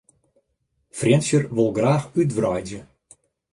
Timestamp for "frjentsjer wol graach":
0.97-2.05